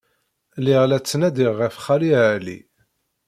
[0.59, 2.57] Lliɣ la ttnadiɣ ɣef Xali Ɛli.